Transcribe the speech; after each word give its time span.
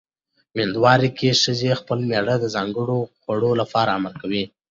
مېندوارۍ 0.55 1.09
کې 1.17 1.39
ښځې 1.41 1.71
خپل 1.79 1.99
مېړه 2.09 2.35
د 2.39 2.45
ځانګړو 2.55 2.97
خوړو 3.21 3.51
لپاره 3.61 3.89
امر 3.97 4.13
کوي. 4.21 4.43